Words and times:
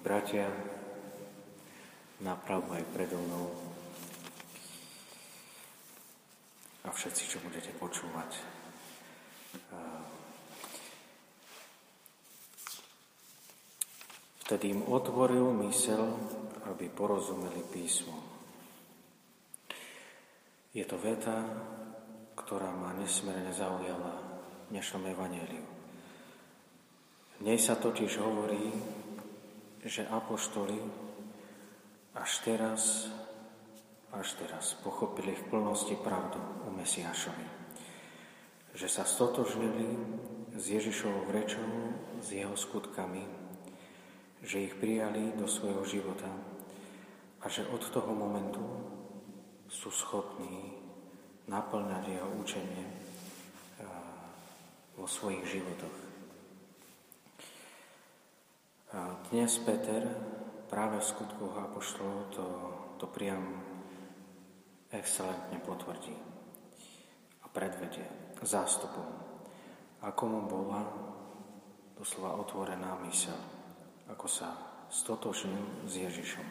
bratia, 0.00 0.48
napravo 2.24 2.72
aj 2.72 2.84
predo 2.92 3.20
mnou 3.20 3.48
a 6.84 6.88
všetci, 6.88 7.22
čo 7.28 7.38
budete 7.44 7.72
počúvať. 7.76 8.60
Vtedy 14.50 14.74
im 14.74 14.82
otvoril 14.90 15.54
mysel, 15.62 16.10
aby 16.66 16.90
porozumeli 16.90 17.62
písmo. 17.70 18.18
Je 20.74 20.82
to 20.82 20.98
veta, 20.98 21.38
ktorá 22.34 22.74
ma 22.74 22.90
nesmierne 22.98 23.54
zaujala 23.54 24.10
v 24.66 24.74
dnešnom 24.74 25.06
evaneliu. 25.06 25.66
V 27.38 27.40
nej 27.46 27.62
sa 27.62 27.78
totiž 27.78 28.18
hovorí, 28.18 28.74
že 29.84 30.04
apoštoli 30.08 30.76
až 32.12 32.30
teraz, 32.44 33.08
až 34.12 34.28
teraz 34.36 34.76
pochopili 34.84 35.32
v 35.32 35.46
plnosti 35.48 35.96
pravdu 36.00 36.40
o 36.66 36.74
Mesiášovi. 36.74 37.46
Že 38.76 38.86
sa 38.86 39.04
stotožnili 39.08 39.96
s 40.54 40.64
Ježišovou 40.68 41.32
rečou, 41.32 41.96
s 42.20 42.28
jeho 42.34 42.54
skutkami, 42.54 43.24
že 44.44 44.68
ich 44.68 44.74
prijali 44.76 45.32
do 45.36 45.48
svojho 45.48 45.84
života 45.84 46.28
a 47.40 47.46
že 47.48 47.64
od 47.68 47.80
toho 47.80 48.12
momentu 48.12 48.62
sú 49.70 49.88
schopní 49.88 50.76
naplňať 51.48 52.04
jeho 52.10 52.30
učenie 52.36 52.84
eh, 52.84 52.94
vo 54.98 55.06
svojich 55.08 55.44
životoch. 55.46 55.96
A 58.90 59.19
dnes 59.30 59.62
Peter 59.62 60.02
práve 60.66 60.98
v 60.98 61.06
skutkoch 61.06 61.54
Apoštolov 61.54 62.34
to, 62.34 62.46
to 62.98 63.06
priam 63.06 63.62
excelentne 64.90 65.54
potvrdí 65.62 66.18
a 67.38 67.46
predvedie 67.46 68.34
zástupom, 68.42 69.06
ako 70.02 70.22
mu 70.26 70.40
bola 70.50 70.82
doslova 71.94 72.42
otvorená 72.42 72.98
mysel, 73.06 73.38
ako 74.10 74.26
sa 74.26 74.50
stotožnil 74.90 75.86
s 75.86 75.94
Ježišom. 75.94 76.46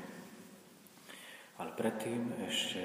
Ale 1.60 1.76
predtým 1.76 2.32
ešte 2.48 2.80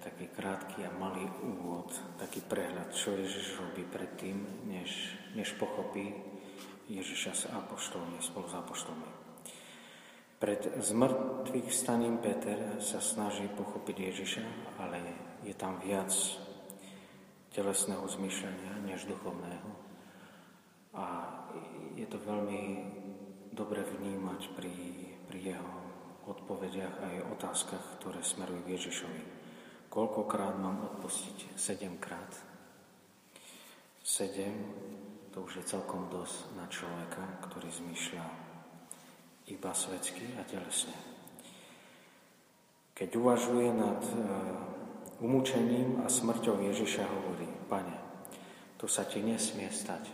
taký 0.00 0.32
krátky 0.32 0.88
a 0.88 0.96
malý 0.96 1.28
úvod, 1.44 1.92
taký 2.16 2.40
prehľad, 2.40 2.88
čo 2.96 3.12
Ježiš 3.12 3.60
robí 3.60 3.84
predtým, 3.84 4.64
než, 4.64 5.12
než 5.36 5.52
pochopí, 5.60 6.16
Ježiša 6.88 7.32
s 7.36 7.44
apoštolmi, 7.52 8.16
spolu 8.24 8.48
s 8.48 8.56
apoštolmi. 8.56 9.25
Pred 10.36 10.84
zmrtvých 10.84 11.72
staním 11.72 12.20
Peter 12.20 12.76
sa 12.84 13.00
snaží 13.00 13.48
pochopiť 13.48 13.96
Ježiša, 14.12 14.44
ale 14.76 15.00
je 15.40 15.56
tam 15.56 15.80
viac 15.80 16.12
telesného 17.56 18.04
zmyšľania 18.04 18.84
než 18.84 19.08
duchovného. 19.08 19.70
A 20.92 21.04
je 21.96 22.04
to 22.04 22.20
veľmi 22.20 22.84
dobre 23.48 23.80
vnímať 23.80 24.52
pri, 24.52 24.72
pri 25.24 25.56
jeho 25.56 25.72
odpovediach 26.28 26.96
a 27.00 27.16
aj 27.16 27.32
otázkach, 27.40 27.84
ktoré 27.96 28.20
smerujú 28.20 28.60
k 28.68 28.72
Ježišovi. 28.76 29.22
Koľkokrát 29.88 30.60
mám 30.60 30.84
odpustiť? 30.92 31.56
Sedemkrát. 31.56 32.28
Sedem 34.04 34.68
to 35.32 35.48
už 35.48 35.64
je 35.64 35.68
celkom 35.72 36.12
dosť 36.12 36.60
na 36.60 36.68
človeka, 36.68 37.24
ktorý 37.48 37.72
zmýšľa 37.72 38.55
iba 39.46 39.70
svetsky 39.70 40.34
a 40.38 40.42
telesne. 40.42 40.96
Keď 42.96 43.10
uvažuje 43.20 43.68
nad 43.76 44.00
e, 44.02 44.14
umúčením 45.20 46.02
a 46.02 46.08
smrťou 46.08 46.64
Ježiša, 46.64 47.04
hovorí, 47.04 47.46
Pane, 47.68 47.96
to 48.80 48.88
sa 48.88 49.04
ti 49.04 49.20
nesmie 49.20 49.68
stať. 49.68 50.08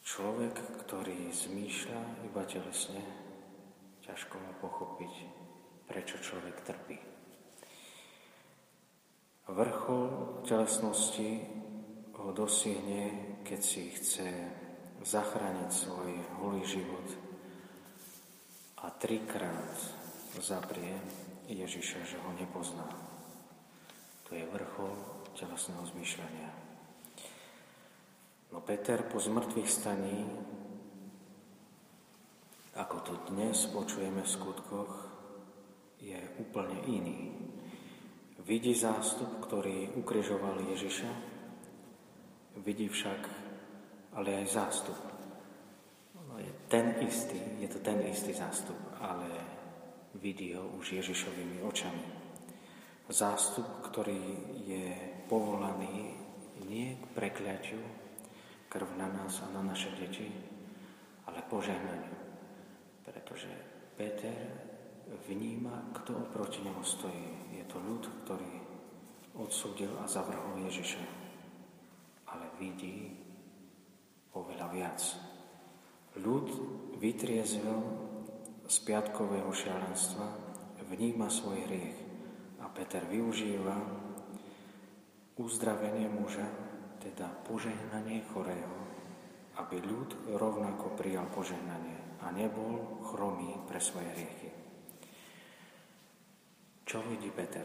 Človek, 0.00 0.56
ktorý 0.86 1.30
zmýšľa 1.30 2.26
iba 2.26 2.42
telesne, 2.48 3.04
ťažko 4.02 4.42
mu 4.42 4.52
pochopiť, 4.58 5.12
prečo 5.86 6.18
človek 6.18 6.56
trpí. 6.66 6.98
Vrchol 9.50 10.02
telesnosti 10.46 11.42
ho 12.18 12.30
dosiahne, 12.30 13.38
keď 13.46 13.60
si 13.60 13.90
chce 13.90 14.28
zachrániť 15.00 15.70
svoj 15.72 16.10
holý 16.40 16.62
život 16.64 17.08
a 18.80 18.92
trikrát 18.96 19.76
zaprie 20.40 20.94
Ježiša, 21.50 22.00
že 22.06 22.16
ho 22.22 22.30
nepozná. 22.36 22.86
To 24.28 24.38
je 24.38 24.46
vrchol 24.46 24.92
telesného 25.34 25.84
zmýšľania. 25.90 26.50
No 28.50 28.62
Peter 28.62 29.02
po 29.06 29.18
zmrtvých 29.18 29.70
staní, 29.70 30.26
ako 32.78 32.96
to 33.02 33.14
dnes 33.34 33.66
počujeme 33.70 34.22
v 34.22 34.30
skutkoch, 34.30 34.92
je 36.00 36.18
úplne 36.40 36.78
iný. 36.88 37.34
Vidí 38.40 38.72
zástup, 38.72 39.44
ktorý 39.44 39.94
ukrižoval 40.00 40.64
Ježiša, 40.72 41.30
Vidí 42.60 42.90
však 42.90 43.49
ale 44.14 44.42
aj 44.42 44.46
zástup. 44.48 44.98
Je 46.40 46.52
ten 46.72 46.96
istý, 47.04 47.36
je 47.60 47.68
to 47.68 47.78
ten 47.84 48.00
istý 48.08 48.32
zástup, 48.32 48.78
ale 48.96 49.28
vidí 50.16 50.56
ho 50.56 50.64
už 50.80 50.96
Ježišovými 51.02 51.60
očami. 51.60 52.04
Zástup, 53.10 53.66
ktorý 53.90 54.22
je 54.64 54.86
povolaný 55.26 56.14
nie 56.64 56.94
k 56.96 57.04
prekľaťu, 57.12 57.80
krv 58.70 58.88
na 58.94 59.10
nás 59.10 59.42
a 59.42 59.50
na 59.50 59.66
naše 59.66 59.90
deti, 59.98 60.30
ale 61.26 61.42
požehnaniu. 61.50 62.16
Pretože 63.02 63.50
Peter 63.98 64.46
vníma, 65.26 65.90
kto 66.00 66.30
oproti 66.30 66.62
nemu 66.62 66.82
stojí. 66.86 67.58
Je 67.58 67.66
to 67.66 67.82
ľud, 67.82 68.06
ktorý 68.22 68.52
odsúdil 69.34 69.90
a 69.98 70.06
zavrhol 70.06 70.62
Ježiša 70.70 71.20
ale 72.32 72.46
vidí 72.58 73.10
oveľa 74.34 74.66
viac. 74.70 75.00
Ľud 76.18 76.46
vytriezvel 76.98 77.80
z 78.66 78.76
piatkového 78.86 79.50
šialenstva, 79.50 80.26
vníma 80.90 81.30
svoj 81.30 81.70
hriech 81.70 81.98
a 82.58 82.66
Peter 82.74 83.06
využíva 83.06 83.78
uzdravenie 85.38 86.10
muža, 86.10 86.44
teda 87.00 87.30
požehnanie 87.46 88.26
chorého, 88.34 88.74
aby 89.56 89.80
ľud 89.80 90.36
rovnako 90.36 90.98
prijal 90.98 91.24
požehnanie 91.32 92.20
a 92.20 92.28
nebol 92.34 93.00
chromý 93.06 93.56
pre 93.64 93.80
svoje 93.80 94.10
hriechy. 94.12 94.50
Čo 96.84 97.00
vidí 97.06 97.30
Peter? 97.30 97.64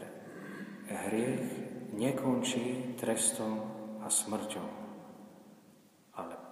Hriech 0.86 1.46
nekončí 1.98 2.94
trestom 2.94 3.58
a 4.00 4.06
smrťou. 4.06 4.85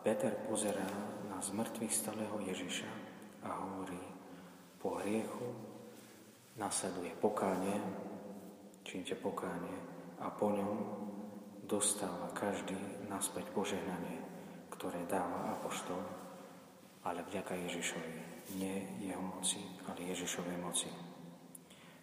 Peter 0.04 0.36
pozerá 0.44 0.84
na 1.32 1.40
zmrtvých 1.40 1.88
stalého 1.88 2.36
Ježiša 2.44 2.90
a 3.40 3.48
hovorí, 3.64 3.96
po 4.76 5.00
hriechu 5.00 5.48
nasleduje 6.60 7.08
pokánie, 7.16 7.72
čínte 8.84 9.16
pokánie 9.16 9.72
a 10.20 10.28
po 10.28 10.52
ňom 10.52 10.76
dostáva 11.64 12.28
každý 12.36 12.76
naspäť 13.08 13.48
požehnanie, 13.56 14.20
ktoré 14.76 15.00
dáva 15.08 15.56
apoštol, 15.56 16.04
ale 17.08 17.24
vďaka 17.24 17.56
Ježišovi, 17.64 18.12
nie 18.60 18.84
jeho 19.00 19.24
moci, 19.24 19.64
ale 19.88 20.04
Ježišovej 20.04 20.58
moci. 20.60 20.92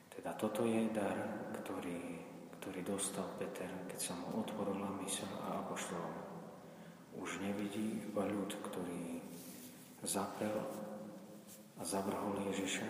Teda 0.09 0.33
toto 0.33 0.65
je 0.65 0.89
dar, 0.89 1.13
ktorý 1.61 2.31
ktorý 2.61 2.85
dostal 2.85 3.25
Peter, 3.41 3.65
keď 3.89 3.97
sa 3.97 4.13
mu 4.13 4.45
otvorila 4.45 4.85
mysel 5.01 5.25
a 5.49 5.65
apoštolom. 5.65 6.30
Už 7.19 7.43
nevidí 7.43 8.03
iba 8.07 8.23
ľud, 8.27 8.51
ktorý 8.63 9.19
zaprel 10.05 10.55
a 11.77 11.81
zavrhol 11.83 12.39
Ježiša 12.51 12.87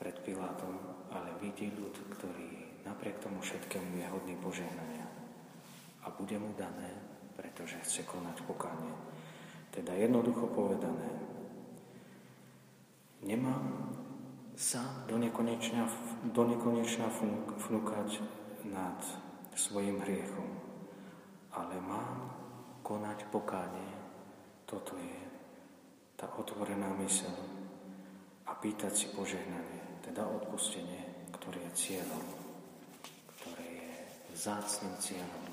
pred 0.00 0.16
Pilátom, 0.24 0.74
ale 1.12 1.36
vidí 1.44 1.68
ľud, 1.76 1.92
ktorý 2.16 2.80
napriek 2.88 3.20
tomu 3.20 3.44
všetkému 3.44 4.00
je 4.00 4.06
hodný 4.08 4.34
požehnania 4.40 5.04
a 6.00 6.08
bude 6.08 6.40
mu 6.40 6.56
dané, 6.56 6.88
pretože 7.36 7.76
chce 7.84 8.08
konať 8.08 8.40
pokánie. 8.48 8.96
Teda 9.70 9.92
jednoducho 9.92 10.48
povedané, 10.50 11.12
nemám 13.20 13.92
sa 14.56 15.04
do 15.08 15.20
nekonečna, 15.20 15.84
do 16.32 16.42
nekonečna 16.48 17.06
fnúkať 17.60 18.24
nad 18.64 18.98
svojim 19.52 20.00
hriechom. 20.00 20.69
Ale 21.54 21.74
mám 21.82 22.30
konať 22.86 23.26
pokánie. 23.30 23.90
Toto 24.66 24.94
je 24.98 25.18
tá 26.14 26.30
otvorená 26.36 26.92
mysel 27.00 27.34
a 28.46 28.52
pýtať 28.54 28.92
si 28.92 29.06
požehnanie, 29.10 30.04
teda 30.04 30.26
odpustenie, 30.26 31.30
ktoré 31.32 31.64
je 31.70 31.72
cieľom, 31.74 32.24
ktoré 33.34 33.66
je 33.66 33.90
vzácným 34.36 34.94
cieľom, 35.00 35.44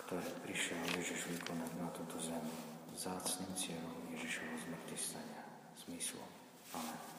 ktoré 0.00 0.24
prišiel 0.46 0.80
Ježiš 0.96 1.28
vykonať 1.36 1.70
na 1.76 1.88
túto 1.92 2.16
zem. 2.16 2.42
Vzácným 2.96 3.52
cieľom 3.56 3.96
Ježišovho 4.14 4.56
zmrtvý 4.68 4.96
stania. 4.96 5.42
Zmyslu. 5.84 6.22
Amen. 6.76 7.11